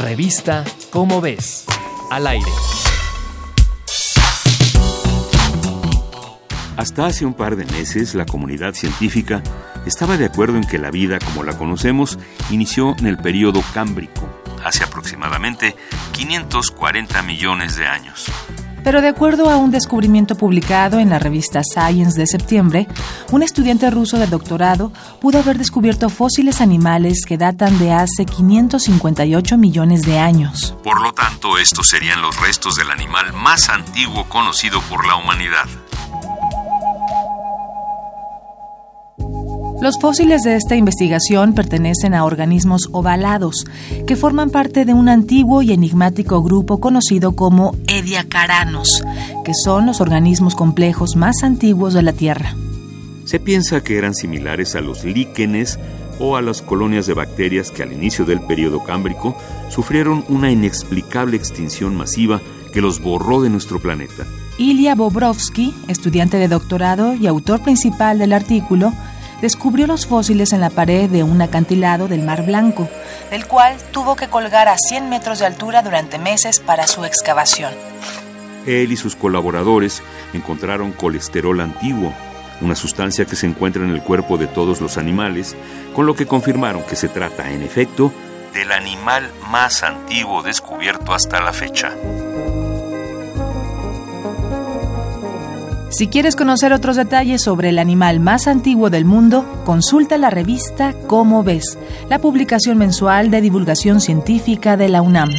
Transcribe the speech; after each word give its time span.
Revista 0.00 0.64
Cómo 0.90 1.20
ves. 1.20 1.64
Al 2.10 2.26
aire. 2.28 2.46
Hasta 6.76 7.06
hace 7.06 7.26
un 7.26 7.34
par 7.34 7.56
de 7.56 7.64
meses, 7.64 8.14
la 8.14 8.24
comunidad 8.24 8.74
científica 8.74 9.42
estaba 9.86 10.16
de 10.16 10.26
acuerdo 10.26 10.56
en 10.56 10.64
que 10.64 10.78
la 10.78 10.92
vida 10.92 11.18
como 11.18 11.42
la 11.42 11.58
conocemos 11.58 12.18
inició 12.50 12.94
en 12.98 13.06
el 13.06 13.18
período 13.18 13.60
cámbrico, 13.74 14.28
hace 14.64 14.84
aproximadamente 14.84 15.74
540 16.12 17.22
millones 17.22 17.76
de 17.76 17.86
años. 17.88 18.26
Pero 18.84 19.00
de 19.00 19.08
acuerdo 19.08 19.50
a 19.50 19.56
un 19.56 19.70
descubrimiento 19.70 20.36
publicado 20.36 20.98
en 20.98 21.10
la 21.10 21.18
revista 21.18 21.62
Science 21.62 22.18
de 22.18 22.26
septiembre, 22.26 22.86
un 23.32 23.42
estudiante 23.42 23.90
ruso 23.90 24.18
de 24.18 24.26
doctorado 24.26 24.92
pudo 25.20 25.38
haber 25.38 25.58
descubierto 25.58 26.08
fósiles 26.08 26.60
animales 26.60 27.24
que 27.26 27.38
datan 27.38 27.78
de 27.78 27.92
hace 27.92 28.24
558 28.24 29.58
millones 29.58 30.02
de 30.02 30.18
años. 30.18 30.76
Por 30.82 31.02
lo 31.02 31.12
tanto, 31.12 31.58
estos 31.58 31.88
serían 31.88 32.22
los 32.22 32.38
restos 32.40 32.76
del 32.76 32.90
animal 32.90 33.32
más 33.32 33.68
antiguo 33.68 34.28
conocido 34.28 34.80
por 34.82 35.06
la 35.06 35.16
humanidad. 35.16 35.66
Los 39.80 39.96
fósiles 40.00 40.42
de 40.42 40.56
esta 40.56 40.74
investigación 40.74 41.54
pertenecen 41.54 42.12
a 42.12 42.24
organismos 42.24 42.88
ovalados, 42.90 43.64
que 44.08 44.16
forman 44.16 44.50
parte 44.50 44.84
de 44.84 44.92
un 44.92 45.08
antiguo 45.08 45.62
y 45.62 45.72
enigmático 45.72 46.42
grupo 46.42 46.80
conocido 46.80 47.36
como 47.36 47.76
Ediacaranos, 47.86 49.04
que 49.44 49.52
son 49.54 49.86
los 49.86 50.00
organismos 50.00 50.56
complejos 50.56 51.14
más 51.14 51.44
antiguos 51.44 51.94
de 51.94 52.02
la 52.02 52.12
Tierra. 52.12 52.56
Se 53.24 53.38
piensa 53.38 53.80
que 53.80 53.98
eran 53.98 54.14
similares 54.14 54.74
a 54.74 54.80
los 54.80 55.04
líquenes 55.04 55.78
o 56.18 56.34
a 56.34 56.42
las 56.42 56.60
colonias 56.60 57.06
de 57.06 57.14
bacterias 57.14 57.70
que 57.70 57.84
al 57.84 57.92
inicio 57.92 58.24
del 58.24 58.40
período 58.40 58.82
cámbrico 58.82 59.36
sufrieron 59.68 60.24
una 60.28 60.50
inexplicable 60.50 61.36
extinción 61.36 61.94
masiva 61.94 62.40
que 62.72 62.80
los 62.80 63.00
borró 63.00 63.42
de 63.42 63.50
nuestro 63.50 63.78
planeta. 63.78 64.26
Ilya 64.58 64.96
Bobrovsky, 64.96 65.72
estudiante 65.86 66.36
de 66.36 66.48
doctorado 66.48 67.14
y 67.14 67.28
autor 67.28 67.62
principal 67.62 68.18
del 68.18 68.32
artículo, 68.32 68.92
descubrió 69.40 69.86
los 69.86 70.06
fósiles 70.06 70.52
en 70.52 70.60
la 70.60 70.70
pared 70.70 71.08
de 71.08 71.22
un 71.22 71.40
acantilado 71.40 72.08
del 72.08 72.22
Mar 72.22 72.44
Blanco, 72.44 72.88
del 73.30 73.46
cual 73.46 73.76
tuvo 73.92 74.16
que 74.16 74.28
colgar 74.28 74.68
a 74.68 74.76
100 74.76 75.08
metros 75.08 75.38
de 75.38 75.46
altura 75.46 75.82
durante 75.82 76.18
meses 76.18 76.60
para 76.60 76.86
su 76.86 77.04
excavación. 77.04 77.72
Él 78.66 78.92
y 78.92 78.96
sus 78.96 79.16
colaboradores 79.16 80.02
encontraron 80.32 80.92
colesterol 80.92 81.60
antiguo, 81.60 82.12
una 82.60 82.74
sustancia 82.74 83.24
que 83.24 83.36
se 83.36 83.46
encuentra 83.46 83.84
en 83.84 83.90
el 83.90 84.02
cuerpo 84.02 84.36
de 84.36 84.46
todos 84.46 84.80
los 84.80 84.98
animales, 84.98 85.56
con 85.94 86.06
lo 86.06 86.14
que 86.14 86.26
confirmaron 86.26 86.82
que 86.82 86.96
se 86.96 87.08
trata, 87.08 87.50
en 87.50 87.62
efecto, 87.62 88.12
del 88.52 88.72
animal 88.72 89.30
más 89.50 89.82
antiguo 89.82 90.42
descubierto 90.42 91.14
hasta 91.14 91.40
la 91.40 91.52
fecha. 91.52 91.92
Si 95.90 96.08
quieres 96.08 96.36
conocer 96.36 96.72
otros 96.74 96.96
detalles 96.96 97.42
sobre 97.42 97.70
el 97.70 97.78
animal 97.78 98.20
más 98.20 98.46
antiguo 98.46 98.90
del 98.90 99.06
mundo, 99.06 99.46
consulta 99.64 100.18
la 100.18 100.28
revista 100.28 100.94
Cómo 101.06 101.42
ves, 101.42 101.78
la 102.10 102.18
publicación 102.18 102.76
mensual 102.76 103.30
de 103.30 103.40
divulgación 103.40 104.00
científica 104.00 104.76
de 104.76 104.90
la 104.90 105.00
UNAM. 105.00 105.30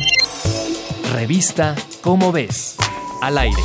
Revista 1.14 1.76
Cómo 2.02 2.32
ves. 2.32 2.78
Al 3.22 3.38
aire. 3.38 3.62